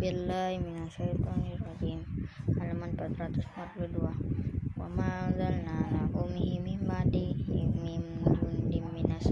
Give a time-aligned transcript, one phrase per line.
[0.00, 2.00] billahi minasyaitonirrajim
[2.58, 7.26] halaman 442 wa ma anzalna lakum min ba'di
[7.82, 8.02] min
[8.38, 9.26] jundim minas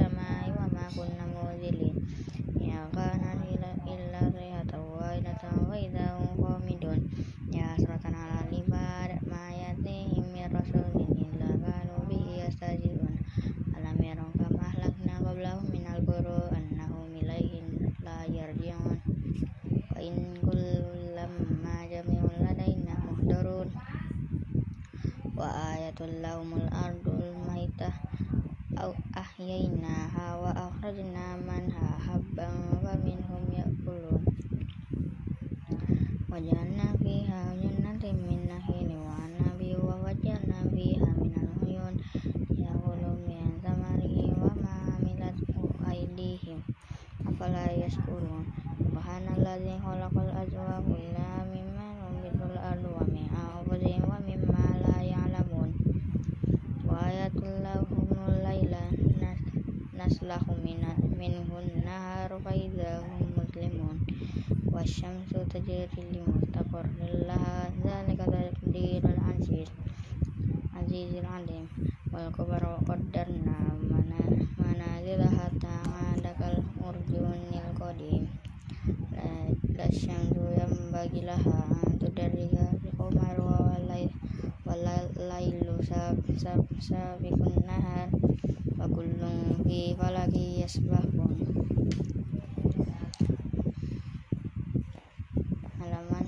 [0.58, 1.94] wa ma kunna munzilin
[2.58, 3.38] ya kana
[3.86, 4.82] illa rihatan
[5.70, 6.98] wa idza hum qamidun
[7.54, 13.14] ya hasratan ala ibad ma yatihim min rasulin illa kanu bihi yastajibun
[13.78, 17.66] alam yarau kam ahlakna qablahum minal qurun annahum ilaihim
[18.02, 18.98] la yarji'un
[19.94, 21.32] wa in kullam
[21.64, 23.68] ma jami'un ladaina muhdarun
[25.96, 27.96] wa ayatul lahumul ardul maitah
[28.76, 32.52] au ahyaynaha wa akhrajna manha habban
[32.84, 34.20] wa minhum ya'kulun
[36.28, 41.96] wa ja'alna fiha jannatin min nakhilin wa anabi wa wajjalna fiha minal uyun
[42.52, 46.60] ya'kulu min thamarihi wa ma amilathu aydihim
[47.24, 48.44] afala yashkurun
[48.84, 55.72] subhanalladzi khalaqal azwaja kullaha mimma tunbitul ardu wa min anfusihim wa mimma la ya'lamun
[56.86, 58.78] wa ayatul lahumul laila
[59.98, 63.96] naslahu minhu nahar fa idza hum muslimun
[65.86, 69.70] wasyamsu tajri li mustaqarrin laha dzalika taqdirul aziz
[70.78, 71.64] azizil alim
[72.12, 73.56] wal qamara qaddarna
[73.90, 74.18] mana
[74.58, 75.74] manazila hatta
[76.10, 76.56] adakal
[76.88, 78.22] urjunil qadim
[79.78, 84.74] la syamsu yanbaghi laha an tudarrika bi qamar wa
[85.30, 88.10] lailu sab sab sabiqun nahar
[88.78, 91.46] wa kullun fi falaki yasbahun
[95.78, 96.26] halaman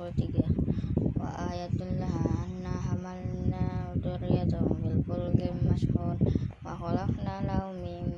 [0.00, 6.16] 443 wa ayatul laha anna hamalna dzurriyyatahum fil fulkil mashhun
[6.64, 8.08] wa khalaqna lahum min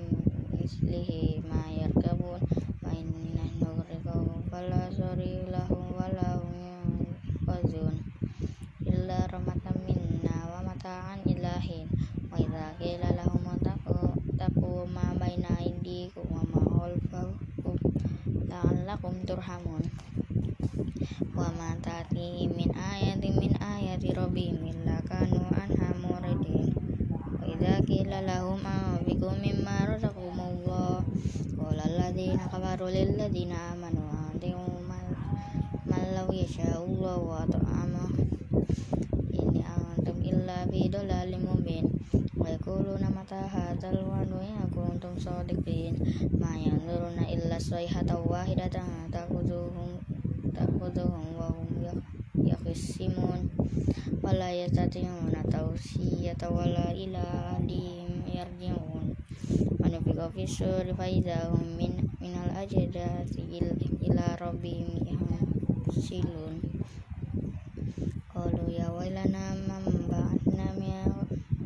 [0.55, 2.12] mislihi ma yarkabun
[37.03, 38.07] yasha'allahu wa ta'ama
[39.35, 41.91] ini antum illa fi dhalalin mubin.
[42.39, 45.99] Wa yaquluna mata hadzal wa'du in kuntum shadiqin
[46.39, 49.99] ma yanzuruna illa sayhatan wahidatan ta'khudhuhum
[50.55, 51.91] ta'khudhuhum wa hum
[52.39, 53.51] yakhisimun
[54.23, 59.19] wala yastati'una tawsiyata wala ila ahlihim yarji'un.
[59.83, 63.43] Wa nufiqa fi suri fa idza hum min minal ajdati
[64.07, 65.03] ila rabbihim
[65.83, 66.63] yahsilun
[68.31, 71.11] qalu ya wailana man ba'athna min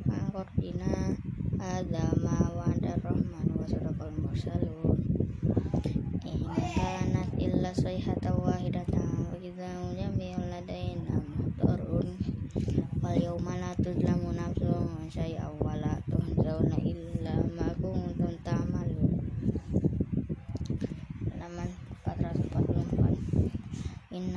[0.09, 1.13] maqardina
[1.61, 4.97] hadza ma wa'ada rahman wa sadaqal mursalun.
[6.25, 12.17] In kanat illa sayhatan wahidatan wa idza hum jami'un ladaina muhdarun
[13.05, 19.13] wal yawma la tuzlamu nafsun syai'an wa la tuhzauna illa ma kuntum ta'malun
[21.37, 21.69] halaman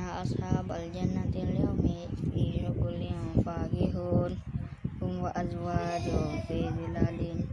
[0.00, 4.32] inna ashabal jannati al-yawmi fi syughulin fakihun
[4.96, 7.44] hum wa azwajuhum fi zilalin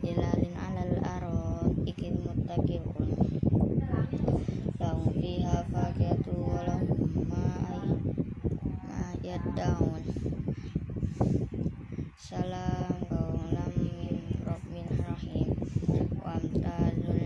[0.00, 3.12] zilalin alal ara'iki muttaqiun
[4.80, 7.44] lahum fiha fakihatu wa lahum ma
[9.20, 10.00] yad'un.
[12.16, 13.76] Salam qawlan
[14.72, 15.48] min rahim.
[16.24, 17.20] Wa amtazul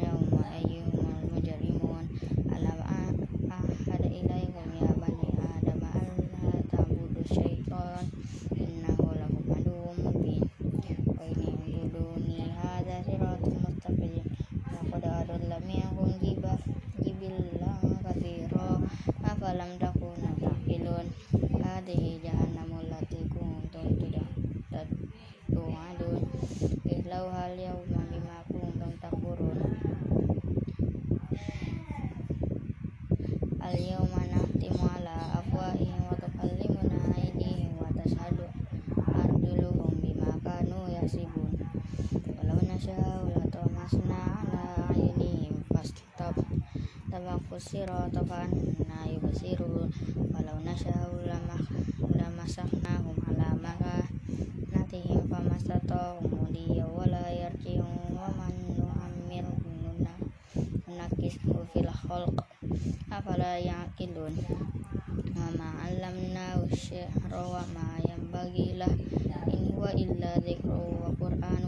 [64.31, 64.75] yaquluun
[65.37, 68.93] وما علمناه الشعر وما ينبغي له
[69.55, 70.71] إن هو إلا ذكر
[71.03, 71.63] وقرآن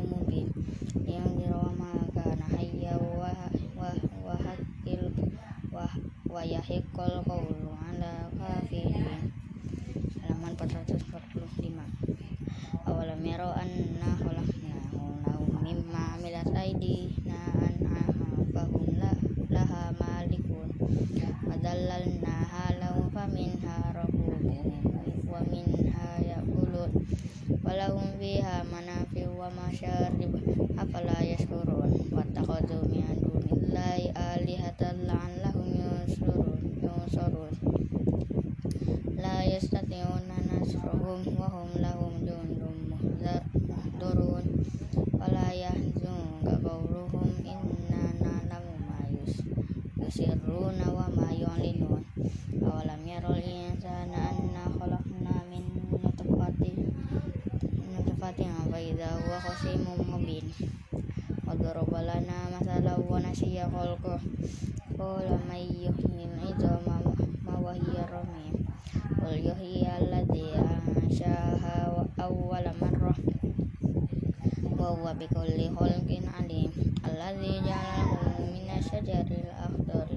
[74.88, 76.73] wa huwa bikulli khalqin alim.
[77.05, 80.17] Alladhi ja'alahu minas syajaril akhdari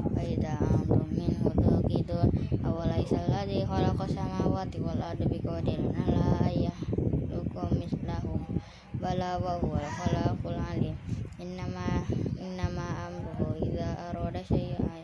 [0.00, 2.24] wa idza amrun minhu tuqidun
[2.64, 8.40] awalaysa alladhi khalaqa samawati wal arda biqadirin ala ayyahluqa mislahum
[8.96, 10.96] bala wa huwal khalaqul alim.
[11.36, 12.00] Innama
[12.40, 15.03] innama amruhu idza arada syai'an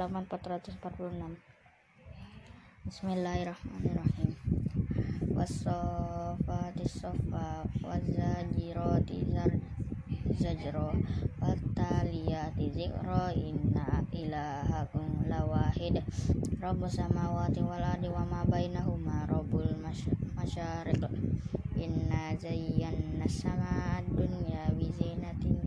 [0.00, 0.80] halaman 446
[2.88, 4.32] Bismillahirrahmanirrahim.
[5.36, 9.28] Wassafati saffa Wazzajirati
[10.40, 10.96] zajro
[11.44, 16.00] Wattaliyati zikro Inna ilahakum lawahid
[16.64, 19.68] Rabbus samawati wal ardi wa ma bainahuma Rabbul
[20.32, 21.04] masyariq.
[21.76, 25.60] Inna zayyanna sama dunya bizinatin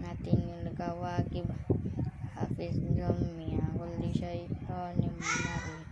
[0.00, 1.44] natin kawakib.
[2.40, 2.96] Hafiz min
[4.10, 5.86] kulli syaitanin marid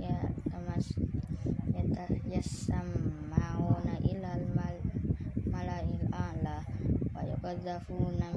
[0.00, 0.16] ya
[2.32, 4.76] yasmauna ilal mal
[5.52, 5.84] malail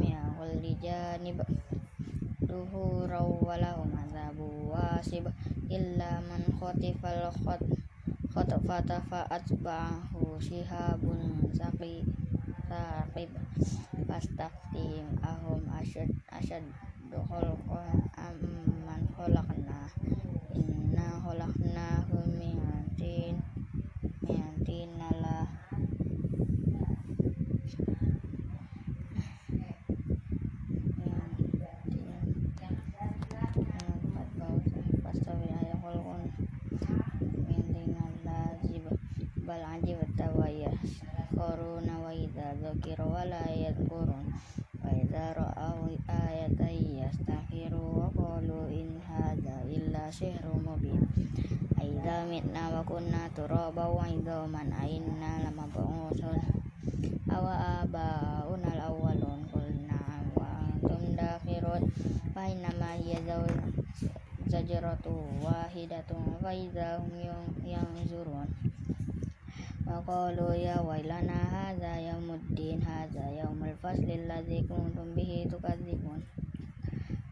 [0.04, 1.40] min kulli janib
[2.44, 3.96] duhuraw wa lahum
[4.76, 5.32] wasib
[5.70, 7.62] illa man khatifal khat
[8.34, 12.06] khatfata fa atba'ahu shihabun saqi
[12.70, 13.32] saqib
[14.06, 16.66] fastaftihim ahum asyad asyad
[17.10, 19.90] khalqan amman khalaqna
[20.54, 22.05] inna khalaqnahum
[50.12, 51.02] sihrun mubin
[51.82, 56.40] aidza mitna wa kunna turaba wa idzaman ainna lamab'usun
[57.30, 61.84] awa abauna al-awwalun qul na'am wa antum dakhirun
[62.34, 63.20] fa innama hiya
[64.52, 67.12] zajratu wahidatun fa idza hum
[67.66, 68.48] yanzurun
[69.86, 73.26] wa qalu ya wailana hadza yaumuddin hadza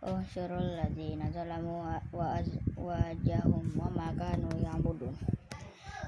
[0.03, 1.79] Usyurul ladzina zalamu
[2.11, 3.87] wa azwajahum wa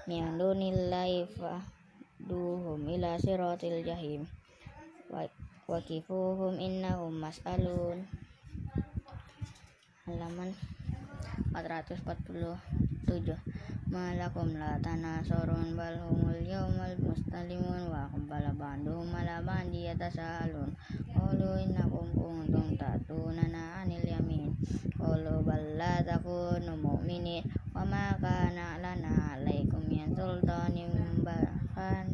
[0.03, 4.27] min dunillahi fahduhum ila siratil jahim.
[5.07, 5.23] Wa
[10.03, 10.51] halaman
[11.55, 20.73] 447 malakum la tanasurun bal humul yawmal mustalimun wa aqbala ba'duhum ala ba'di yatasaalun
[21.13, 24.57] qalu innakum kuntum ta'tunana 'anil yamin.
[24.97, 27.45] Qalu bal la takunu mu'minin
[27.77, 30.89] wa ma kana lana 'alaikum min sultanin
[31.21, 32.09] bahkan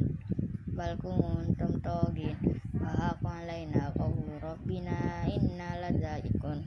[0.75, 2.35] bal kuntum tagin
[2.75, 6.59] wa haqqan alaina qawlu rabbina inna ladzakun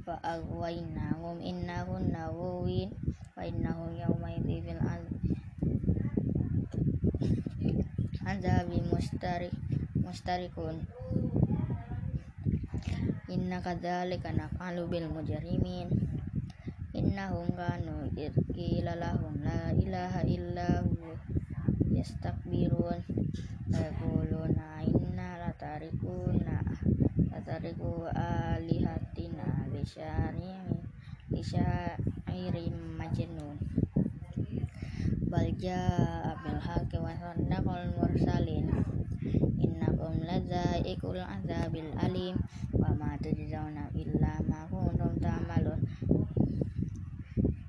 [0.10, 2.90] فأغويناهم إنهم غاوين
[3.36, 4.72] فإنهم يومئذ في
[8.22, 8.68] العذاب
[10.06, 10.76] مشتركون
[13.30, 15.88] إن كذلك نفعل بالمجرمين
[16.96, 21.06] إنهم كانوا إذ قيل لهم لا إله إلا هو
[21.90, 22.98] يستكبرون
[23.72, 24.56] ويقولون
[24.88, 26.46] إنا لتاركون
[27.32, 29.48] لتاركو آلهتنا
[31.30, 32.54] لشاعر
[33.00, 33.56] مجنون
[35.30, 38.66] بل جاء بالحق وصدق المرسلين
[39.64, 42.36] إنكم لذائق العذاب الأليم
[42.74, 45.80] وما تجزون إلا ما كنتم تعملون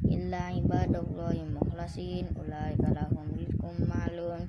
[0.05, 4.41] إلا عباد الله المخلصين أولئك لهم رزق معلوم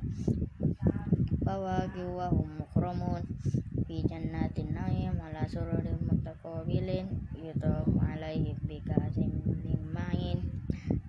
[1.47, 3.23] فواكه وهم مكرمون
[3.93, 10.39] في جنات النعيم على سرر متقابلين يطاف عليهم بكأس من معين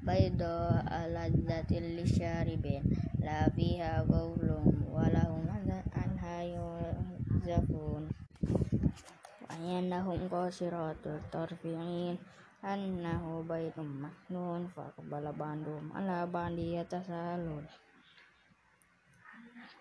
[0.03, 2.83] بيضاء لذة للشاربين
[3.19, 4.49] لا فيها غول
[4.91, 5.45] ولهم
[5.93, 8.09] عنها ينزفون
[9.41, 12.17] وأنهم قاصرات الطرفعين
[12.63, 17.65] أنه بيت مكنون فأقبل بعضهم على بعض يتساءلون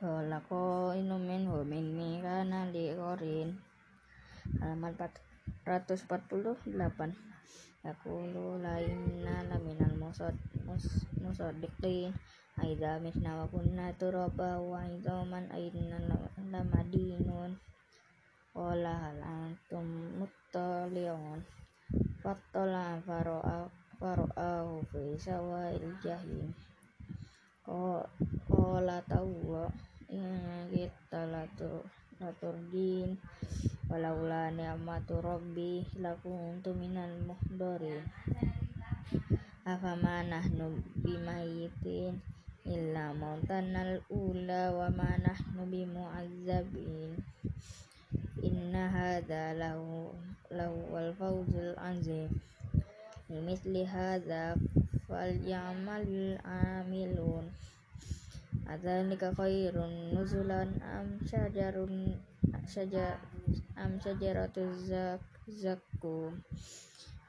[0.04, 2.68] Holako inumin homin mi kana
[3.00, 3.50] korin
[4.60, 4.92] halaman
[5.64, 7.16] 448
[7.88, 10.36] lain lainna laminal musod
[10.68, 10.84] mus,
[11.24, 12.12] musodikin
[12.60, 15.98] aida misna wa kunna turaba wa idaman aina
[16.52, 17.52] lamadinun
[18.52, 19.88] wala halang antum
[20.20, 21.40] muttaliun
[22.20, 23.72] fattala faro'a
[24.04, 26.52] faro'ahu fi sawa'il jahim
[27.64, 29.64] qala tawwa
[30.10, 31.30] in kita
[32.20, 33.16] laturdin
[33.88, 38.02] Walaula ni'matu rabbi lakuntu minal muhdarin
[39.64, 42.20] Afama nahnu bimayitin
[42.68, 47.16] illa mautanal ula wa ma nahnu bimu'azzabin.
[48.44, 50.12] Inna hadha lahu
[50.52, 52.28] lahu wal fawzul azim.
[53.32, 54.60] Limithli hadha
[55.08, 57.48] falyamalil amilun
[58.74, 62.16] Adzalika khairun nuzulan am syajarun
[62.70, 63.20] syajar
[63.76, 64.90] am syajaratuz
[65.62, 66.40] zakum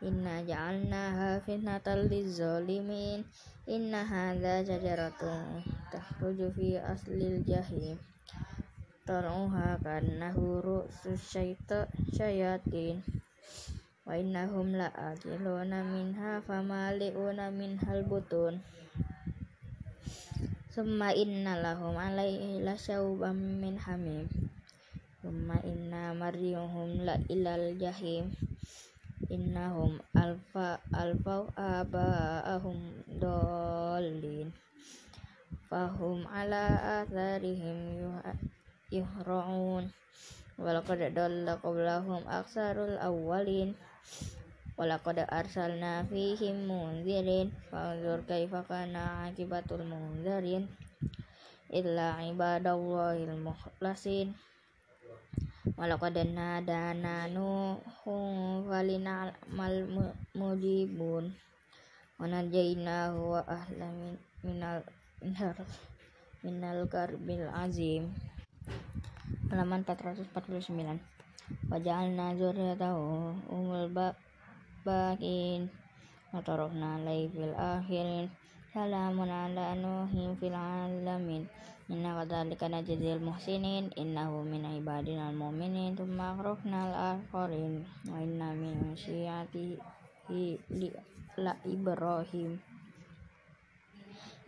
[0.05, 3.25] Inna ja'alnaha fitnatal lizzalimin
[3.65, 7.97] Inna hadha syajaratun tahruju fi aslil jahim.
[9.09, 11.21] Tar'uha kannahu ru'sus
[12.13, 13.01] syayatin.
[14.05, 18.61] Wa innahum la'akiluna minha famali'una minhal butun
[20.75, 24.27] summa inna lahum alaihi lasyawbam min hamim.
[25.23, 28.35] Summa inna mariyuhum la ilal jahim.
[29.31, 34.51] Innahum alfa alfa aba'ahum dolin
[35.71, 38.11] fahum ala atharihim
[38.91, 39.87] yuhra'un.
[40.59, 43.79] Walaqad dalla qablahum aksarul awwalin
[44.75, 50.67] Walaqad arsalna fihim munzirin fanzur kaifa kana akibatul munzirin
[51.71, 54.35] illa ibadallahil mukhlasin
[55.79, 59.87] Walaqad nadana nuhum falina mal
[60.35, 61.35] mujibun
[62.19, 63.89] wa najainahu wa ahla
[64.45, 64.85] minal
[66.45, 68.13] minal karbil azim.
[69.49, 70.99] Halaman 449
[71.71, 73.89] Waja'alna zurriyatahu umul
[74.85, 75.73] bakin
[76.31, 78.29] Watarokna alai fil akhirin
[78.75, 81.47] Salamun ala nuhin fil alamin.
[81.87, 83.95] Inna kadhalika najzil muhsinin.
[83.95, 85.95] Innahu min ibadina al-mu'minin.
[85.95, 89.79] Tumma akhrafna al-akhirin Wa inna min syiati
[91.39, 92.59] la Ibrahim.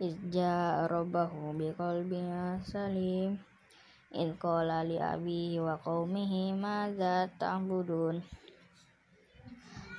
[0.03, 3.39] Izja rabbahu biqalbin salim.
[4.11, 5.79] Idh qala li abihi wa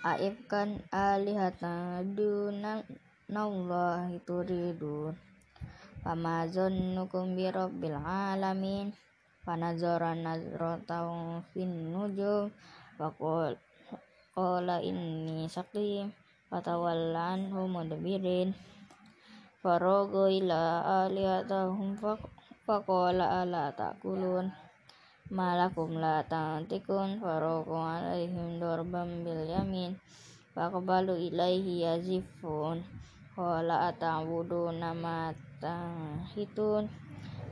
[0.05, 5.19] madza ta'budun aifkan alihatan dunallahi turidun
[6.05, 8.95] fama zannukum bi rabbil alamin.
[9.49, 12.53] Fanazara nazratan fin nujum.
[13.01, 13.09] Wa
[14.37, 16.13] qala inni saqim.
[16.49, 18.57] Fatawalla anhum mudbirin
[19.59, 20.61] faraga ila
[21.05, 21.99] alihatahum
[22.65, 24.49] faqala ala ta'kulun
[25.29, 29.93] malakum la tantikun faroku alaihim dorban bil yamin
[30.57, 32.81] faqbalu ilaihi yazifun.
[33.39, 35.31] Qala ata'buduna ma
[35.63, 36.91] tahitun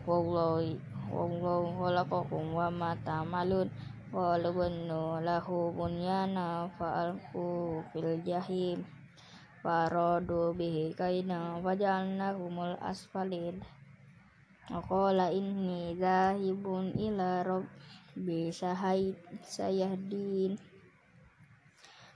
[0.02, 0.74] wallahu
[1.12, 3.70] wallahu khalaqakum wa ma ta'malun.
[4.10, 8.82] Qalu bunnu lahu bunyana fa'alqu fil jahim.
[9.60, 13.60] Faradu bihi kaina fajalnahumul asfalin
[14.66, 18.50] Waqala inni zahibun ila rabbi
[19.46, 20.58] sayahdin.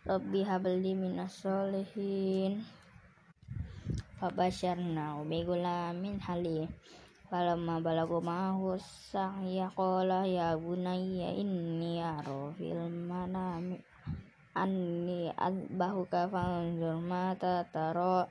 [0.02, 2.64] Rabbi habli minas solihin
[4.18, 6.66] Fabasyarna bigulamin halim
[7.30, 13.78] Falamma balagu ma'ahu sa'ya qala ya bunayya inni aro fil manami
[14.58, 18.26] anni adbahuka fanzur mata taro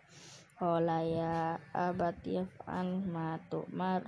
[0.60, 4.04] Qala ya abati yaf'al ma tu'mar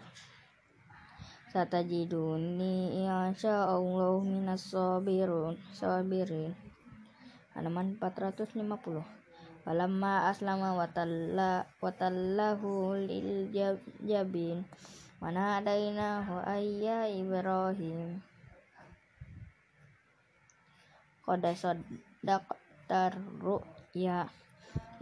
[1.47, 6.51] Satajiduni insya Allah minas sabirun sabirin.
[7.55, 8.67] Halaman 450
[9.63, 13.47] Falamma aslama watalla watallahu lil
[14.03, 14.67] jabin.
[15.23, 18.19] Wa nadainahu ayya Ibrahim.
[21.23, 24.27] Qad saddaqtar ru'ya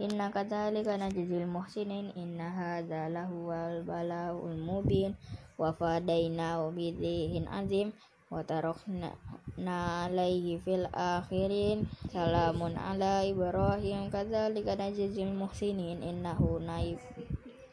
[0.00, 5.12] Inna kadzalika najzil muhsinin inna hadza lahuwal balaul mubin
[5.60, 7.92] wa fadainahu bidhihin azim
[8.32, 9.12] wa tarakna
[9.60, 16.96] alaihi fil akhirin salamun ala ibrahim kadzalika najzil muhsinin innahu naib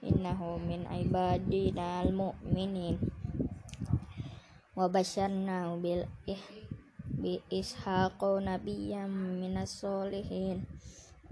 [0.03, 2.99] innahu min ibadina al mu'minin
[4.75, 6.03] wa basyarnahu bil
[7.17, 10.67] bi ishaqo nabiyyam minas solihin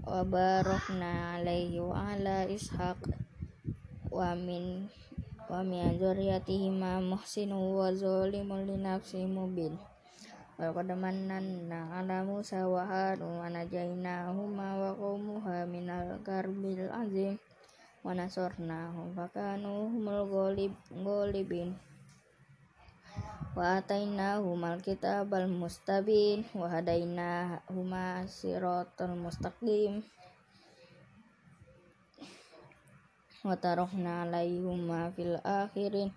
[0.06, 2.94] wa barakna alaihi wa ala ishaq.
[4.06, 4.86] Wa min
[5.50, 9.74] wa min dzurriyyatihima muhsinu wa zalimun li nafsi mubin.
[10.54, 17.36] Wa qad mananna ala Musa wa Harun wa najaynahuma wa qaumuha minal karbil azim
[18.06, 20.22] wa nasarnahum fakanu humul
[23.56, 30.04] wa atainahumal kitabal mustabin wa hadainahuma siratal mustaqim.
[33.40, 36.12] Wa tarakna alaihima fil akhirin.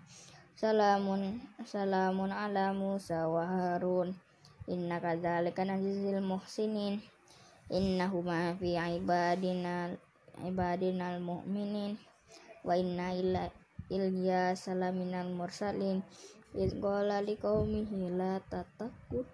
[0.52, 4.12] Salamun salamun ala Musa wa Harun.
[4.68, 7.00] Inna kadzalika najzil muhsinin.
[7.72, 9.96] Innahuma fi ibadina
[10.44, 11.96] ibadinal mu'minin
[12.60, 13.48] wa inna ila
[13.88, 16.04] ilya salaminal mursalin
[16.54, 19.28] iz qala liqaumihi la tatakut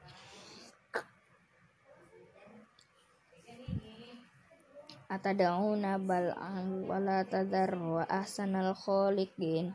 [5.09, 9.73] atad'una bal'an wa la tadhar wa ahsanal khaliqin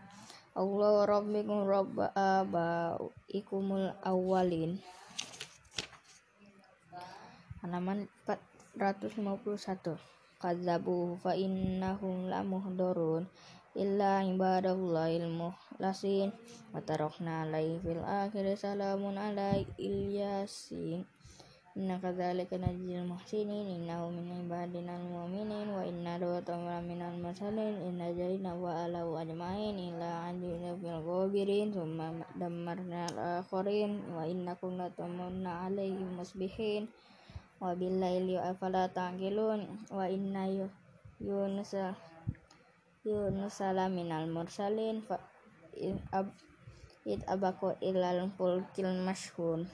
[0.51, 4.83] Allah rabbikum rabb abaikumul awwalin.
[7.63, 8.11] Halaman
[8.75, 9.95] 451
[10.43, 13.31] kadzabu fa innahum lamuhdharun
[13.71, 16.35] illa ibadallahil mukhlasin
[16.75, 21.07] wa tarakna alaihi fil akhir salamun ala ilyasin
[21.71, 28.11] inna kadzalika najzil muhsinin innahu min ibadina al mu'minin wa inna lutan minal mursalin inna
[28.11, 35.71] jayna wa ala ajmain illa ajina fil ghabirin thumma dammarna al akharin wa innakum latamunna
[35.71, 36.91] alaihim musbihin
[37.63, 39.63] wa billaili afala ta'qilun
[39.95, 40.51] wa inna
[41.23, 41.95] yunusa
[43.01, 43.57] Yunus
[43.89, 45.17] minal mursalin fa
[46.13, 46.27] ab
[47.01, 49.65] id abako ilal fulkil mashhun.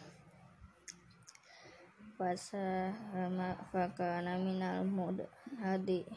[2.15, 6.07] Fasahama fakana minal mudhadi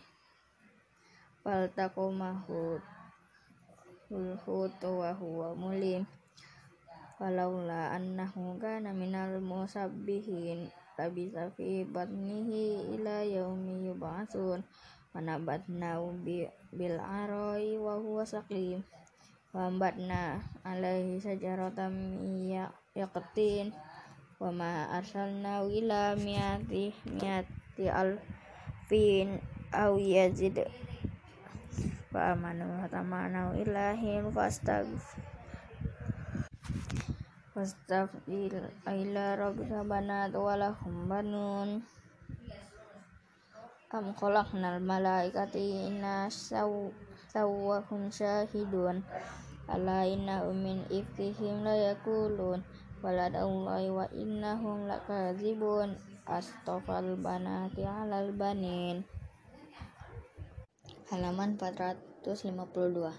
[1.43, 2.79] faltaqumahu
[4.07, 6.07] hulhutu wa huwa mulim.
[7.19, 14.63] Falaula annahu kana minal musabbihin labisa fi batnihi ila yaumi yub'atsun
[15.15, 16.15] wanabatnau
[16.71, 18.83] bil aroi wa huwa saqim.
[19.51, 21.95] Wambatna alaihi sajaratan
[22.95, 23.75] yaqtin.
[24.41, 29.43] Wa ma arsalna ila miati miati alfin
[29.75, 30.63] au yazid.
[32.15, 34.87] Wa amanu wa tamanu ilahin fastag
[37.61, 38.57] fastafil
[38.89, 41.85] ila rabbika banat walahum banun
[43.91, 46.31] am khalaqnal malaikati inna
[47.35, 49.03] sawwahum syahidun
[49.67, 52.63] ala inna min ifkihim la yakulun.
[53.03, 55.99] Waladallahi wa innahum lakazibun.
[56.31, 59.03] Astafal banati alal banin.
[61.11, 63.11] Halaman 452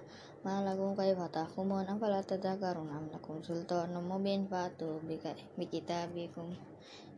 [0.47, 1.83] Malakum kaifa tahkumun?
[1.91, 2.87] Afala tadhakkarun?
[2.95, 4.47] Am lakum sultanun mubin?
[4.47, 5.03] Fatu
[5.59, 6.55] bikitabikum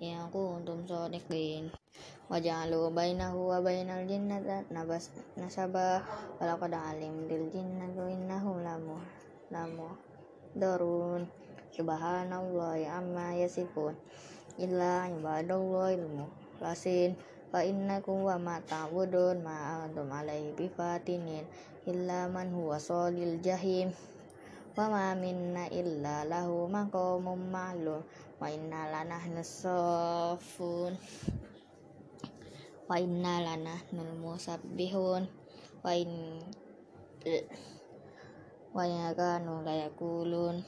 [0.01, 1.69] in kuntum shadiqin
[2.33, 4.65] waja'alu bainahu wa bainal jinnati
[5.37, 6.01] nasaba
[6.41, 8.97] walaqad alim dil jinnati innahum lamu
[9.53, 9.93] lamu
[10.57, 11.29] darun
[11.69, 13.93] subhanallahi amma yasifun
[14.57, 17.13] illa ibadallahil mukhlasin
[17.53, 21.45] fa innakum wa ma ta'budun ma antum alaihi bifatinin
[21.85, 23.93] illa man huwa salil jahim
[24.73, 28.01] wa ma minna illa lahu maqamun ma'lum
[28.41, 30.97] wa inna lanahnu safun
[32.93, 35.25] wa inna lanahnul musabbihun
[35.81, 36.37] wa in
[38.69, 40.61] wa yakanu layakulun.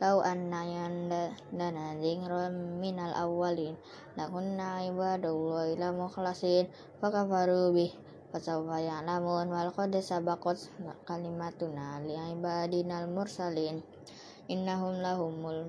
[0.00, 3.76] Lau anna yandana zingron minal awalin
[4.16, 6.72] Lakunna ibadullahi la mukhlasin.
[7.04, 7.92] Fakafaru bih
[8.32, 10.72] Fasawfa ya'lamun Wal qad sabaqat
[11.04, 13.84] kalimatuna li ibadinal mursalin.
[14.48, 15.68] Innahum lahumul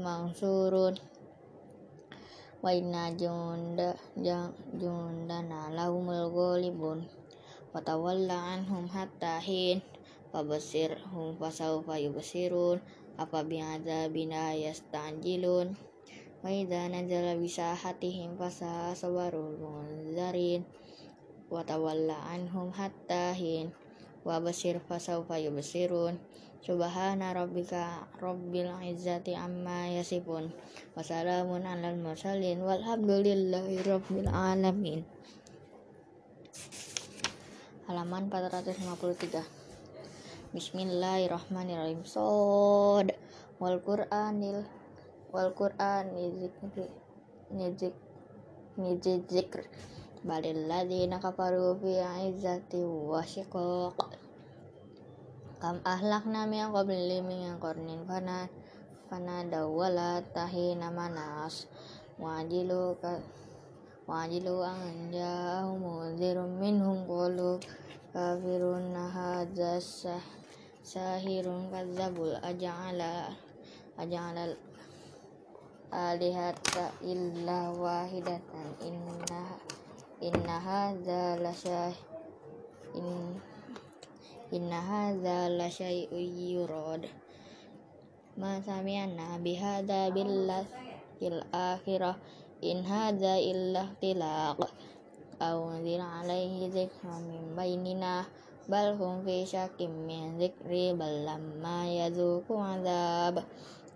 [0.00, 0.96] mansurun
[2.68, 3.96] Wa inna junda
[4.76, 7.00] jundana lahumul ghalibun
[7.72, 9.80] Wa tawalla anhum hatta hin.
[10.28, 12.76] Fabasirhum fasawfa yubasirun
[13.16, 15.80] apa bi'adzabina yastanjilun
[16.44, 20.68] wa idza nazala bisahatihim fasa sabarul munzarin.
[21.48, 23.72] Wa tawalla anhum hatta hin.
[24.28, 26.20] Wa basir fasawfa yubasirun
[26.64, 30.50] subhana rabbika rabbil izzati amma yasifun.
[30.96, 35.06] Wa salamun alal mursalin walhamdulillahi rabbil alamin.
[37.86, 39.44] Halaman 453
[40.52, 42.02] Bismillahirrahmanirrahim.
[42.08, 43.14] Sod.
[43.58, 44.62] Wal Qur'anil
[45.28, 46.54] wal Qur'an nizik
[48.78, 49.66] nizik zikr
[50.24, 52.00] balil ladina kafaru fi
[52.32, 54.17] izzati wa shiqaq
[55.58, 58.06] kam ahlakna min qabli min qarnin.
[58.06, 58.46] Fana
[59.10, 61.66] fana dawala tahina manas.
[62.18, 63.18] Wajilu ka
[64.10, 67.58] wajilu an ja'ahum munzirun minhum qalu
[68.10, 69.82] kafirun hadzah
[70.82, 73.30] sahirun kadzabul aja'ala
[73.98, 74.56] aja'ala
[75.92, 78.66] alihata illa wahidatan.
[78.82, 79.42] Inna
[80.18, 81.38] inna hadza
[82.98, 83.38] in
[84.48, 87.04] inna hadza la syai'un yurad.
[88.40, 90.64] Ma sami'na bihadza billah
[91.18, 92.16] fil akhirah.
[92.64, 94.58] In hadza illa tilaq.
[95.38, 98.26] Aw alaihi dzikra min bainina
[98.66, 100.96] bal hum fi syakim min zikri.
[100.96, 103.46] Bal lamma yazuku azab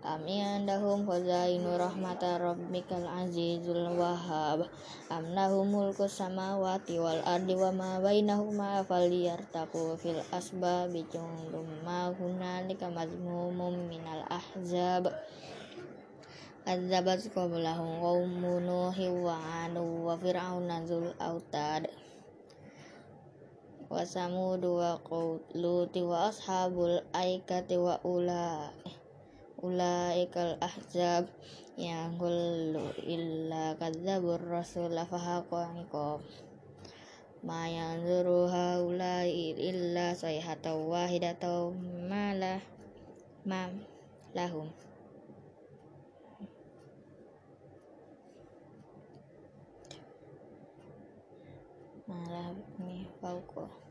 [0.03, 4.67] am indahum khazainu rahmata rabbikal azizul wahhab.
[5.07, 12.91] Am lahum mulku samawati wal ardi wa ma bainahuma falyartaqu fil asbabi jundum ma hunalika
[12.91, 15.07] mazmumum minal ahzab.
[16.67, 19.35] Adzabat qablahum qawmu nuhi wa
[19.67, 21.87] anu wa fir'auna zul autad
[23.93, 24.97] wa samudu wa
[25.53, 28.73] luti wa ashabul aikati wa ula
[29.63, 31.31] ulaikal ahzab
[31.79, 36.19] yang kullu illa kadzabur rasul fahaqa iqab
[37.47, 41.79] ma yanzuru haula illa sayhatan wahidatan
[42.11, 42.59] malah
[43.47, 43.71] ma
[44.35, 44.67] lahum.
[52.03, 52.51] Malah
[52.83, 53.82] nih fauqa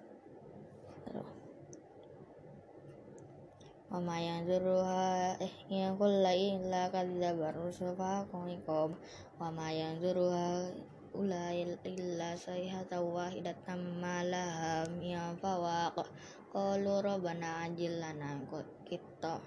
[3.92, 8.96] wa ma yanzuruha eh ya kulla illa kadzabar rusul fa qom
[9.36, 10.72] wa ma yanzuruha
[11.12, 16.08] ula illa sayhatan wahidatan malaha ya fawaq.
[16.48, 18.40] Qalu rabbana ajil lana
[18.88, 19.40] kita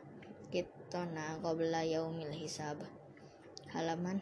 [0.54, 2.78] kita na qabla yaumil hisab.
[3.74, 4.22] Halaman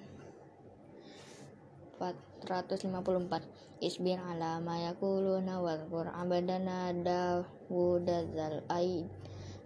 [2.00, 3.44] 454
[3.84, 9.08] isbir ala ma yakuluna wadhkur abadana dawud zal aid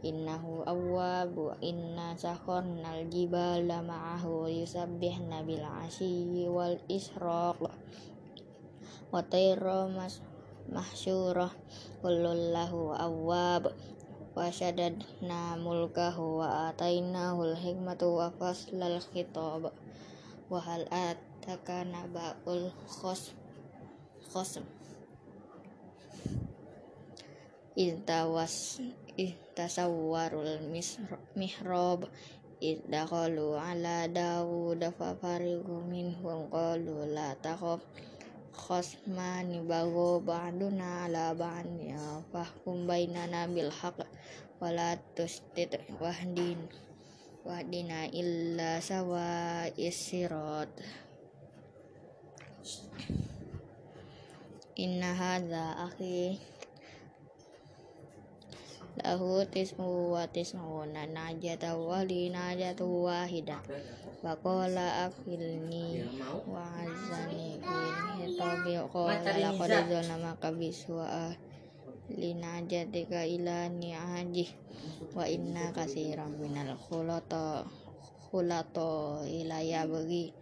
[0.06, 7.58] innahu awwabu inna sakharnal jibala ma'ahu yusabbihna bil asyi wal ishraq.
[9.10, 10.22] Wa tayra mas
[10.70, 11.50] mahsyurah
[12.04, 13.74] kullul lahu awwab.
[14.38, 19.74] Wa syadadna mulkahu wa atainahu al hikmatu wa faslal khitab.
[20.52, 23.34] Wa hal ataka naba'ul khos
[24.28, 24.68] khosm
[27.78, 28.82] intawas
[29.58, 30.70] tasawwarul
[31.34, 32.06] mihrab
[32.62, 37.82] idakhalu ala Dawud fa fariqu minhum qalu la takhaf
[38.54, 44.06] khasmani bago ba'duna ala ba'dina fahkum bainana bil haqq
[44.58, 46.70] wa la tustit wahdin
[47.46, 50.70] wahdina illa sawa isirat
[54.78, 56.57] inna hadza akhi
[59.04, 63.62] lahu tis'u wa tis'una najata wa li najatu wahida
[64.26, 66.02] wa qala akilni
[66.50, 71.30] wa azani fil hitabi qala laqad zalamaka biswa
[72.10, 74.46] li najatika ila ni'aji
[75.14, 77.70] wa inna kasiran minal khulata
[78.34, 80.34] khulata ila yabghi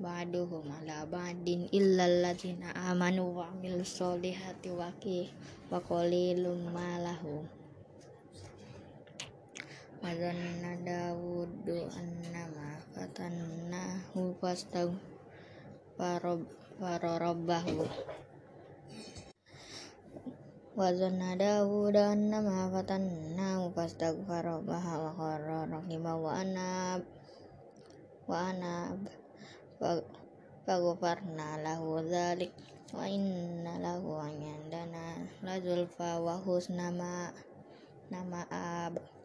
[0.00, 5.26] ba'duhum ala ba'din illa alladzina amanu wa amilus solihati wa ki.
[5.68, 7.57] Wa qalilum ma lahum
[9.98, 14.94] wa dhanna dawudu annama fatannahu fastag
[15.98, 16.46] farob
[16.78, 17.82] farabbahu
[20.78, 24.78] wa dhanna dawudu annama fatannahu fastaghfara wa
[25.18, 27.02] qarra rahimah wa anab
[28.30, 29.02] wa anab
[30.62, 32.54] faghfarna lahu dzalik
[32.94, 37.34] wa inna lahu indana la zulfa wa husna ma
[38.14, 39.17] nama ab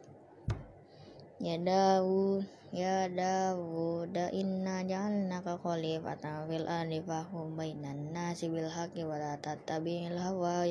[1.44, 9.20] ya Dawud ya Dawud inna ja'alnaka khalifatan fil ardi fahkum bainan nasi bil haqqi wa
[9.20, 10.64] la tattabi'il hawa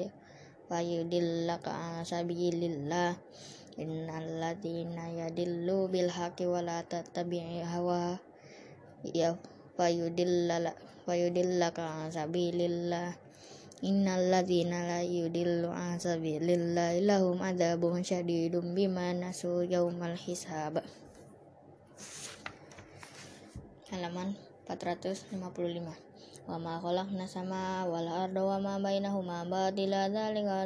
[0.65, 3.13] fayudillaka an sabilillah.
[3.77, 8.17] Innal ladzina yadillu bil haqqi wa la tattabi'il hawa
[9.05, 9.38] ya
[9.77, 10.73] fayudillala
[11.05, 13.22] fayudillaka an sabilillah
[13.84, 20.80] innal ladzina la yudillu an sabilillah lahum adzabun syadidun bima nasu yaumal hisab.
[23.91, 24.39] Halaman
[24.72, 25.43] 455
[26.48, 30.63] wa ma khalaqna sama wal arda wa ma bainahuma batila dzalika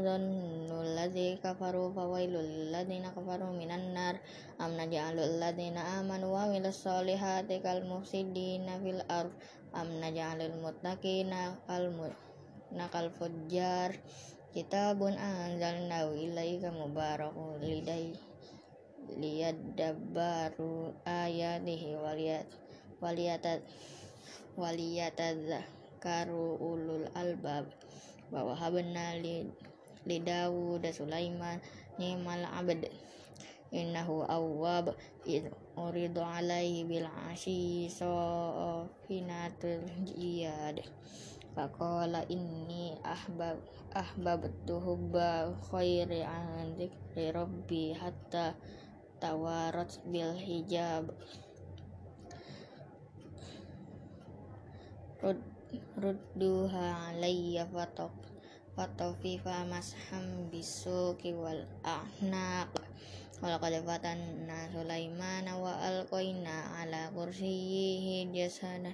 [0.98, 4.18] ladzi kafaru fawailul lil ladzina kafaru minan nar.
[4.62, 11.90] Am naj'alul ladzina amanu wa amilus solihati kal mufsidina fil am naj'alul muttaqina kal
[12.76, 13.96] nakal fujjar
[14.52, 18.18] kitabun anzalnahu ilaika mubarakun lidai
[19.16, 22.48] liyadabbaru ayatihi waliyat
[23.00, 23.64] waliyatat
[24.58, 27.72] waliyatadzakaru ulul albab.
[28.34, 29.48] Wa wahabna li
[30.04, 31.64] li Dawud Sulaiman
[31.96, 32.92] ni'mal abd.
[33.72, 34.96] Innahu awwab
[35.28, 40.80] id uridu alaihi bil ashi safinatul jiyad
[41.58, 43.58] faqala inni ahbab
[43.98, 48.54] ahbabtu hubba khairi an dzikri rabbi hatta
[49.18, 51.10] tawarat bil hijab.
[55.18, 55.42] Rud,
[55.98, 58.14] rudduha alayya fatok
[58.78, 62.70] fatofifa masham bisuki wal ahnaq.
[63.42, 68.94] Walaqad fatanna Sulaimana wa alqaina ala kursiyyihi jasadan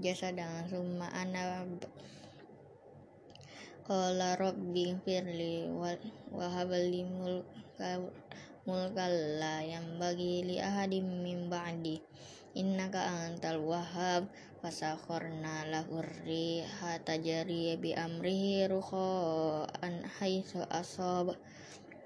[0.00, 1.66] jasadan summa ana
[3.82, 7.02] Qala rabbi firli wa habli
[8.62, 11.98] mulka la yang bagi li ahadim min ba'di.
[12.54, 14.30] Innaka antal wahhab
[14.62, 18.70] fasakharna lahu riha tajri bi amrihi
[19.82, 21.34] an haitsu asab.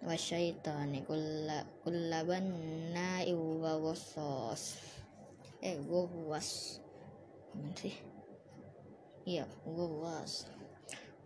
[0.00, 4.80] Wa syaitani kulla kullabanna wa wassas
[5.60, 6.80] eh was
[7.56, 7.96] gimana sih.
[9.24, 10.44] Iya was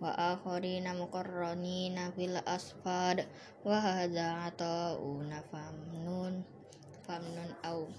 [0.00, 3.28] wa akharina muqarranina fil asfad
[3.66, 6.40] wa hadza ata'una famnun
[7.04, 7.90] famnun au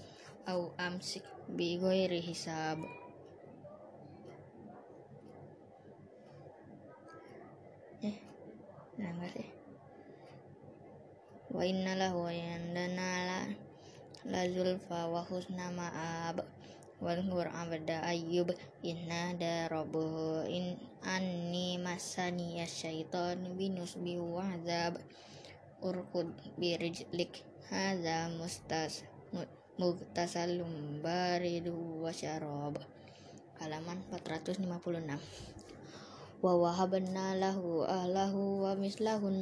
[0.48, 2.80] au amsik bi ghairi hisab.
[8.02, 8.16] Eh
[8.96, 9.50] nama sih?
[11.52, 13.40] Wa inna lahu indana la
[14.26, 16.42] la zulfa wa husna ma'ab
[17.02, 18.54] wal hur abda ayyub
[18.86, 25.02] inna da rabbuhu in anni masani syaitan binusbi wa azab
[25.82, 29.02] urkud birijlik hadza mustas
[29.80, 31.74] mugtasalum baridu
[32.06, 32.78] wa syarab.
[33.58, 34.62] Halaman 456
[36.42, 39.34] wa wahabna lahu ahlahu wa mislahun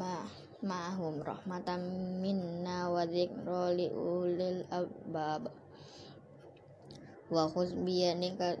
[0.00, 0.24] ma
[0.64, 1.84] ma'ahum rahmatan
[2.24, 5.52] minna wa dzikra li ulil albab
[7.30, 8.58] wa khuz bi yanika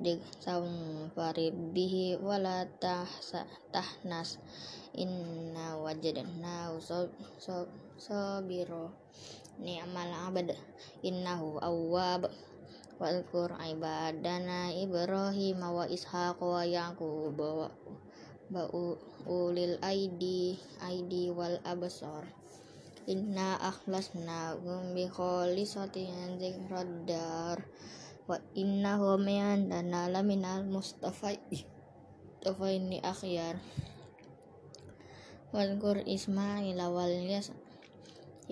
[0.00, 0.66] diksam
[1.12, 4.40] farid bihi wala tahsa tahnas
[4.96, 7.68] inna wajadna so so
[8.00, 8.90] sabiro
[9.60, 10.56] ni'mal abad.
[11.04, 12.32] Innahu awwab.
[13.00, 18.64] Wadkur ibadana Ibrahim wa Ishaq wa Yaqub wa
[19.24, 22.28] ulil aidi aidi wal absar
[23.08, 24.60] Inna akhlasna
[24.92, 27.64] bi khalisatin dzikrad dar
[28.28, 31.32] wa innahum yandana laminal mustafa
[32.44, 33.56] tafaini akhyar.
[35.56, 37.48] Wadkur Ismail wal yas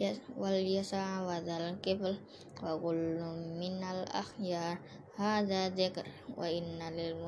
[0.00, 2.16] yas wal yasa wa dzal kifl
[2.64, 4.80] wa kullum minal akhyar.
[5.18, 6.06] Hadza dzikr
[6.38, 7.18] wa inna lil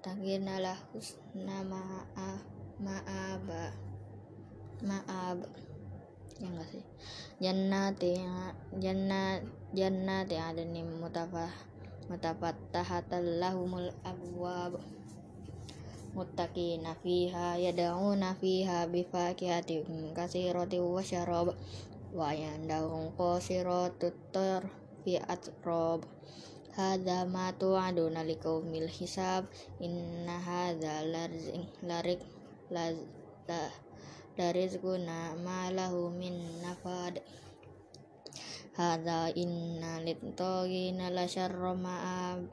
[0.00, 2.40] taqina la husna ma'a
[2.80, 3.89] ma'aba
[4.84, 5.44] ma'ab
[6.40, 6.84] ya enggak sih.
[7.40, 8.16] Jannati
[8.80, 9.44] jannat
[9.76, 11.52] jannati adnin mutafah
[12.08, 14.80] mutafattahatal lahumul abwab.
[16.10, 21.54] Muttaqina fiha yad'una fiha bifakihatin katsiratin wa syarab.
[22.10, 24.66] Wa yandahum qasiratut tar
[25.06, 26.02] fi atrab
[26.74, 29.46] hadza ma tu'aduna liqaumil hisab.
[29.78, 31.06] Inna hadza
[31.86, 32.24] larik
[34.38, 37.22] larizquna ma lahu min nafad.
[38.78, 42.48] Hadza inna lit-taghina la syarra ma'ab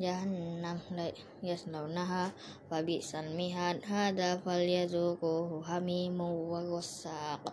[0.00, 1.12] jahannam la
[1.44, 2.32] yaslaunaha
[2.72, 3.84] wa bi'sal mihad.
[3.84, 7.44] Hadza falyazuquhu hamimu wa ghassaq.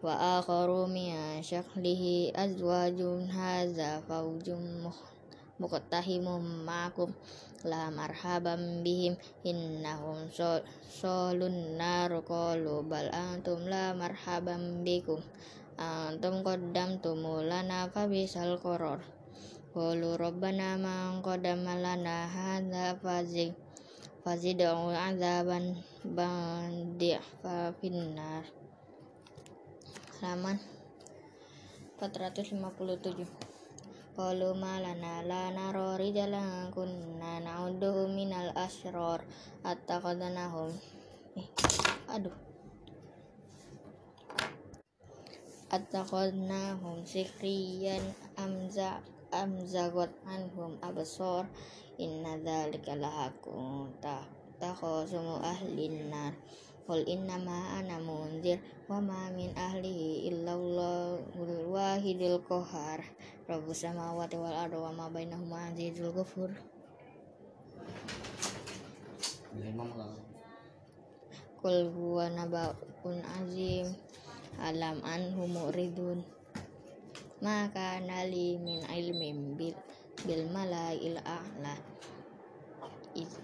[0.00, 3.26] Wa akharu min syaklihi azwajun.
[3.28, 4.86] Hadza fawjum
[5.60, 7.10] muqtahimum ma'akum
[7.64, 10.28] la marhaban bihim innahum
[10.86, 15.20] solun nar qalu bal antum la marhaban bikum
[15.80, 19.00] antum qaddamtumu lana fabisal qaror
[19.74, 23.52] qalu rabbana man qaddama lana hadza fazid
[24.26, 28.42] fazid'u azaban bandi' fa finnar.
[30.18, 30.58] Halaman
[32.02, 33.55] 457
[34.16, 39.20] qalu ma lana la nara rijalan kunna na'udduhu minal asrar.
[39.60, 40.72] Attaqadnahum.
[41.36, 41.48] Eh,
[42.08, 42.32] aduh.
[45.68, 48.00] Attaqadnahum sikriyan
[48.40, 51.44] amza amzagot anhum absor.
[52.00, 53.92] Inna dzalika lahaqqun
[54.56, 56.32] takhosumu ahlin nar
[56.86, 63.02] Qul innama ana munzir wa ma min ahlihi illa Allahul wahidul qahar.
[63.50, 66.54] Rabbus samawati wal ardi wa ma bainahuma azizul ghafur.
[71.58, 73.90] Qul huwa nabaun azim
[74.62, 76.22] alam anhu muridun.
[77.42, 79.74] Maka nali min ilmin bil
[80.22, 81.74] bil malail a'la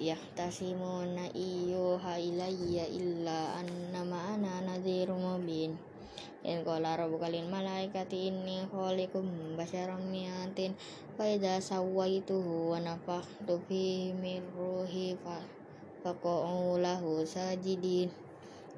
[0.00, 5.78] yahtasimuna iyuha ilayya illa annama ana nadhirum mubin
[6.42, 10.74] in qala rabbuka lil malaikati inni khaliqum basyaram mi'atin
[11.14, 15.38] fa idza sawaituhu wa nafakhtu fihi min ruhi fa
[16.02, 18.10] faqa'u lahu sajidin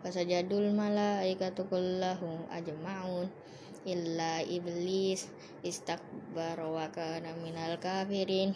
[0.05, 3.25] Fasajadul malaikatu kullahum ajma'un
[3.89, 5.33] illa iblis
[5.65, 8.53] istakbar wa kana minal kafirin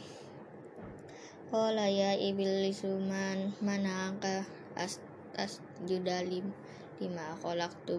[1.48, 4.44] Qala ya iblis man manaka
[4.76, 5.00] as
[5.32, 6.52] asjudalim
[7.00, 7.40] lima?
[7.40, 7.96] Khalaqtu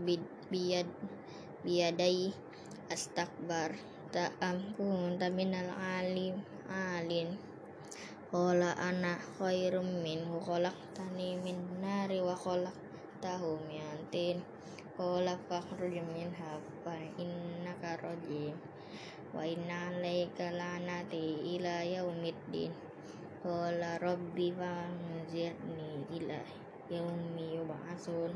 [0.54, 0.86] biyad
[1.66, 2.30] biyadai
[2.94, 3.74] astakbar.
[4.14, 7.42] Ta ampun minal alim alin
[8.30, 12.78] Qala ana khairum minhu khalaqtani min nari wa khalaq
[13.18, 14.46] tahum yantin
[14.94, 18.54] qala fakhruj minha fa innaka rajim.
[19.34, 22.89] Wa inna alayka lanati ila yaumiddin
[23.40, 26.40] qala rabbi fanzirni ila
[26.92, 28.36] yaumi yub'atsun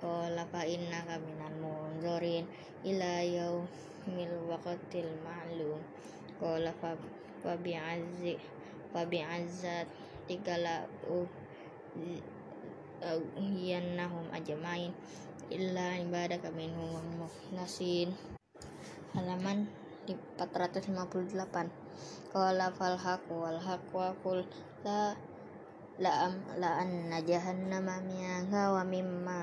[0.00, 2.48] qala fa innaka minal munzirin
[2.80, 5.80] ila yaumil waqtil ma'lum.
[6.40, 6.96] Qala fa
[7.44, 8.40] fa bi'azzi
[8.92, 9.86] fa bi'azzat
[10.24, 10.88] tikala
[13.98, 14.96] nahum ajmain
[15.52, 18.16] illa ibadaka minhum mukhlasin
[19.12, 19.68] halaman
[20.08, 21.70] 458
[22.32, 24.42] qala fal haqu wal haqu wa qul
[24.82, 25.14] la
[26.02, 29.38] la am la anna jahannama minka wa mimma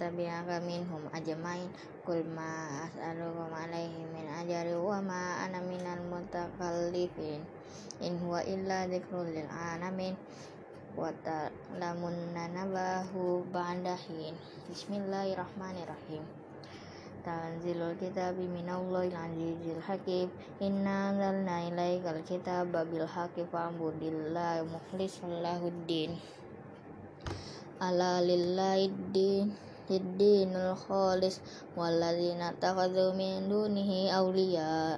[0.00, 1.68] tabi'aka minhum ajmain.
[2.02, 7.44] Qul ma as'alukum alaihi min ajri wa ma ana minal mutakallifin
[8.00, 10.16] in huwa illa dzikrul lil alamin.
[10.98, 14.34] Wa ta'lamunna nabahu ba'dahin
[14.66, 16.39] Bismillahirrahmanirrahim
[17.20, 20.32] Tanzilul kitabi minallahil azizil hakim.
[20.64, 26.16] Inna anzalna ilaikal kitaba bil haqqi fa'budillahi mukhlishan lahuddin
[27.80, 29.52] Ala lillahi din
[29.90, 31.44] Hiddinul khalis
[31.76, 34.96] Walladzina takhadhu min dunihi awliya.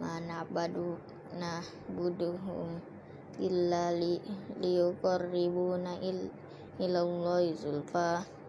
[0.00, 0.96] Ma na'badu
[1.36, 2.80] na'buduhum
[3.40, 4.16] illa li
[4.60, 6.32] liyuqarribuna il
[6.80, 8.39] ilallahi zulfa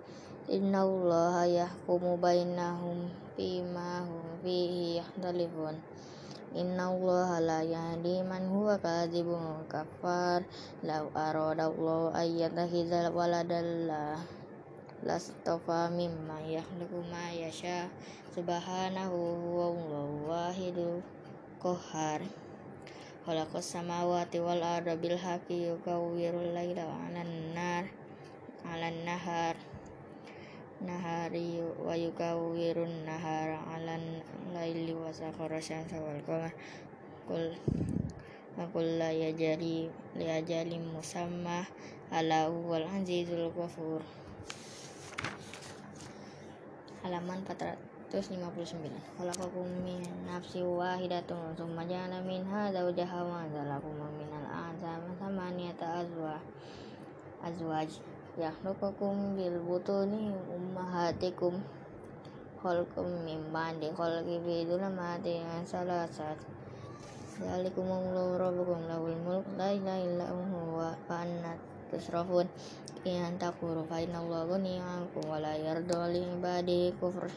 [0.51, 3.07] innallaha yahkumu bainahum
[3.39, 5.79] fima hum fihi yakhtalifun
[6.51, 10.43] Inna Allah la yahdi man huwa kadhibun kafar
[10.83, 14.19] Law arada Allah ayyatakhidzal waladan la
[14.99, 17.87] lastafa mimma yakhluqu ma yasha.
[18.35, 19.15] Subhanahu
[19.55, 20.99] wa Allahu wahidul
[21.63, 22.19] qahhar.
[23.23, 27.87] Khalaqas samawati wal arda bil haqqi yukawwirul laila 'alan nar
[28.67, 29.55] 'alan nahar
[30.85, 34.21] nahari wa yukawwirun nahara 'alan
[34.53, 36.53] laili wa sakhara syamsa wal qamar.
[37.29, 37.53] Kul
[38.73, 41.65] kulla yajri li ajalin musamma
[42.11, 44.01] ala huwal azizul ghafur.
[47.01, 56.05] Halaman 459 khalaqakum min nafsin wahidatun thumma ja'ala minha zawjaha wa anzalakum minal a'zami thamaniyata
[56.05, 56.43] azwaj
[57.41, 57.89] azwaj
[58.39, 61.59] yakhluqukum bil butuni ummahatikum.
[62.61, 66.37] Khalqum min ba'di khalqi fi dhulumati salasat.
[67.41, 71.57] Zalikumullahu rabbukum lahul mulk la ilaha illa huwa wa anna
[71.89, 72.47] tusrafun.
[73.03, 77.27] In takfuru fa inna Allah ghaniyyun wa la yarda li ibadi kufr.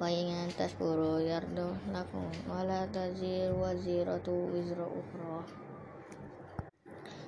[0.00, 5.63] Wa in tashkuru yarda lakum wa la taziru waziratu wizra ukhra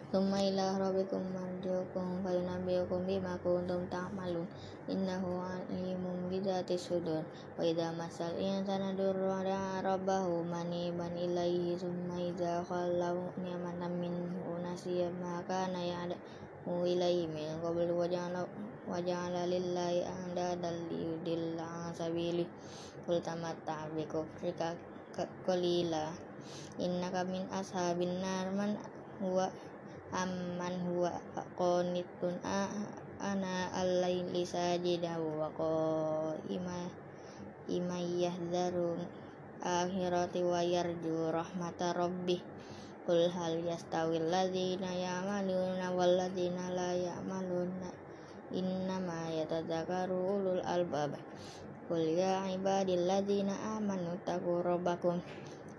[0.07, 4.47] Thumma ila rabbikum marji'ukum fayunabbi'ukum bima kuntum ta'malun.
[4.87, 7.27] Innahu alimun bidzati sudur.
[7.59, 15.11] Wa idza masal insana durra da'a rabbahu maniban ilaihi thumma idza khallahu ni'matan minhu nasiya
[15.19, 18.47] ma kana ya'lamu ilaihi min qablu wa ja'ala
[18.87, 22.47] wa ja'ala lillahi andadan liyudilla an sabili.
[23.03, 24.71] Qul tamatta bi kufrika
[25.43, 26.15] qalila
[26.79, 28.79] innaka min ashabin nar man
[30.15, 31.11] amman huwa
[31.59, 32.39] qanitun
[33.19, 36.91] ana al-laili sajidahu wa qa'ima
[37.67, 39.03] ima yahdharun
[39.65, 42.39] akhirati wa yarju rahmata rabbih.
[43.07, 47.91] Qul hal yastawi alladhina ya'maluna wal ladzina la ya'maluna
[48.51, 51.15] innama yatadzakaru ulul albab.
[51.87, 55.23] Qul ya ibadilladzina amanu taqu rabbakum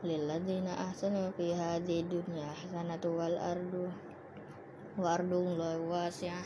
[0.08, 3.92] lilladzina ahsanu fi hadhihi dunya hasanatu wal ardu
[4.98, 6.41] wa ardullahi wasi'ah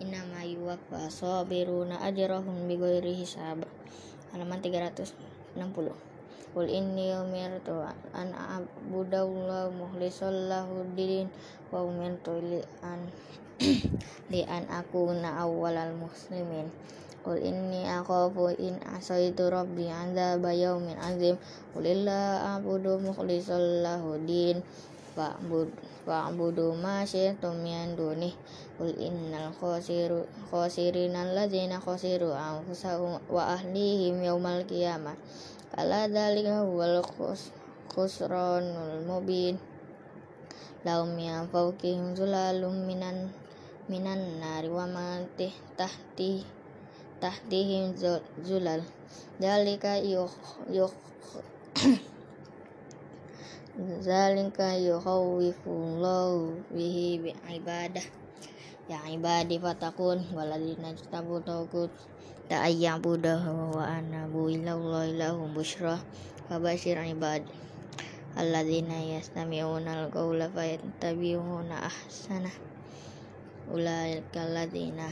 [0.00, 3.60] innama yuwaffa sabiruna ajrahum bighairi hisab.
[4.32, 5.12] Halaman 360
[6.52, 7.84] Qul inni umirtu
[8.16, 11.28] an a'budallaha mukhlishan lahu din
[11.68, 13.12] wa umirtu li an
[14.32, 16.72] li an akuna awwalal muslimin.
[17.20, 21.36] Qul inni akhafu in asaitu rabbi 'adzaba yaumin azim.
[21.76, 24.64] Qul illa a'budu mukhlishan lahu din
[25.12, 28.34] fa'bud wa'budu ma syi'tum min dunih.
[28.76, 35.16] Qul innal khasiru khasirina alladzina khasiru anfusahum wa ahlihim yaumal qiyamah.
[35.78, 37.00] Ala dzalika huwal
[37.92, 39.56] khusranul mubin.
[40.82, 43.30] Lahum min fawqihim zulalum minan
[43.86, 45.22] minan nari wa ma
[45.78, 46.42] tahti
[47.22, 47.94] tahtihim
[48.42, 48.82] zulal.
[49.38, 50.34] Dzalika yukh
[50.70, 50.94] yukh
[54.04, 58.04] zalika yukhawwifullahu bihi bi ibadah
[58.84, 61.88] ya ibadi fatakun waladina tabu tagut
[62.52, 65.96] ta'ayyabudahu wa anabu ilallahi lahum bushra
[66.52, 67.40] fabashir ibad.
[68.36, 72.52] Alladzina yastami'una al-qawla fayattabi'una ahsana.
[73.72, 75.08] Ulaika alladzina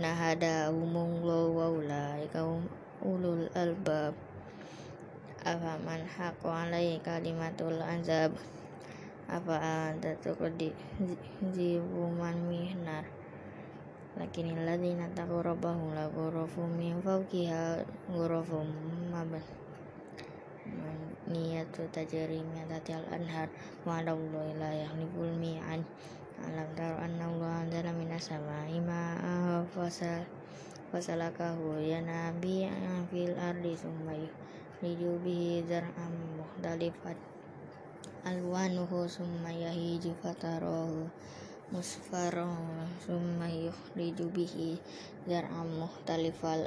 [0.00, 2.48] hadahumullahu wa ulaika
[3.04, 4.16] ulul albab
[5.44, 8.32] afaman haqqo alaihi kalimatul azab?
[9.30, 9.56] Apa
[9.92, 10.74] anta tuqdi
[11.54, 13.06] zibuman mihnar?
[14.18, 18.66] Lakin alladzina taqu rabbahum la ghurafum min fawqiha ghurafum
[19.08, 19.44] maban
[21.30, 23.46] niyatu tajri min tahtiha al-anhar
[23.86, 25.82] wa allahi la yahliful mi'ad
[26.42, 28.82] alam taru anna Allah anzala minas sama'i
[29.70, 30.26] fasal
[30.90, 32.66] fasalakahu yanabi
[33.14, 34.18] fil ardi summa
[34.80, 37.20] lijubihi zar'am mukhtalifat.
[38.24, 41.08] Alwanuhu summa yahiju fatarahu
[41.68, 44.80] musfarran summa yukhriju bihi
[45.28, 46.64] zar'am mukhtalifal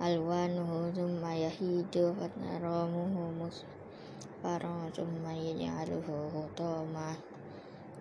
[0.00, 3.00] alwanuhu summa yahiju fatarahu
[3.36, 7.14] musfarran summa yaj'aluhu hutama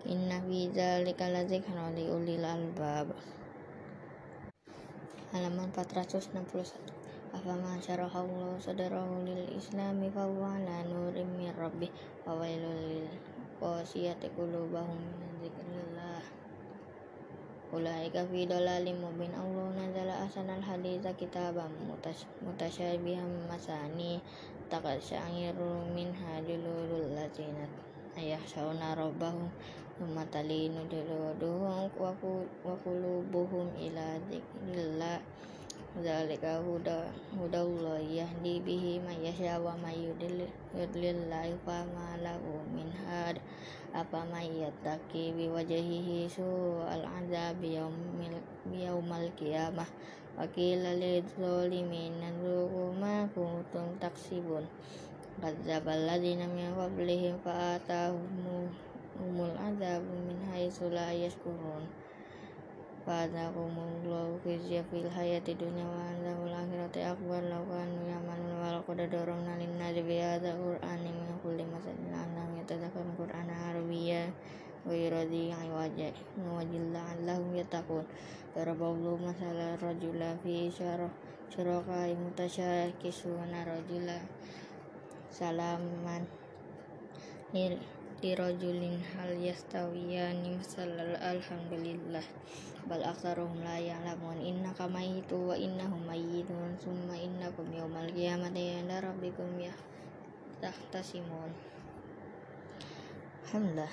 [0.07, 3.12] inna fi dzalika ladzikra li ulil albab.
[5.32, 6.91] Halaman 461
[7.32, 11.88] afaman syarahallahu sadrahu lil islami fa huwa ala nurim min rabbih
[12.28, 13.08] wa wailul lil
[13.56, 16.24] qasiyati qulubahum min dzikrillah.
[17.72, 21.72] Ulaika fi dalalin mubin Allah nazala ahsanal haditha kitaban
[22.44, 24.20] mutasyabihan masani
[24.68, 27.64] takasya'iru minha jululul ladzina
[28.20, 29.48] ayahsawna rabbahum
[29.96, 32.76] thumma talinu juluduhum wa
[33.80, 35.24] ila dzikrillah
[35.92, 40.48] Zalika huda hudallah yahdi bihi man yasha wa may yudlil
[41.68, 43.36] fama lahu min had.
[43.92, 46.32] Apa may yattaqi bi wajhihi
[46.88, 48.39] al azab yaumil
[48.72, 49.92] yaumal qiyamah.
[50.39, 54.64] Wa qila lil zalimin nadzuqu ma kuntum taksibun.
[55.44, 58.72] Kadzdzabal ladzina min qablihim fa atahumul
[59.60, 61.84] azab min haitsu la yashkurun
[63.02, 67.41] Fadakumullahu khizya fil hayati dunya wa anzahul akhirati akbar.
[67.49, 72.62] Law kanu yamanun wa laqad darabna lin nasi bi hadza qur'ani min kulli masalin annahum
[72.62, 74.30] yatadhakkarun qur'ana arabiyya
[74.86, 78.06] wa yuradi wajah wajil la'allahum yattaqun.
[78.54, 81.10] Daraballahu masala rajula fi syarah
[81.49, 84.22] syaraka mutasyakisuna rajula
[85.34, 86.30] salaman
[88.22, 92.26] lirajulin hal yastawiyani masalal alhamdulillah.
[92.86, 94.41] Bal aktsaruhum la ya'lamun.
[94.41, 96.78] Innaka mayyitu wa innahum mayyitun.
[96.82, 99.74] Summa innakum yawmal qiyamati 'inda rabbikum ya
[100.61, 101.49] tahtasimun
[103.49, 103.89] alhamdulillah